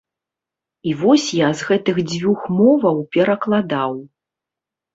І 0.91 0.93
вось 1.01 1.27
я 1.41 1.49
з 1.59 1.67
гэтых 1.69 2.01
дзвюх 2.13 2.41
моваў 2.63 2.97
перакладаў. 3.19 3.91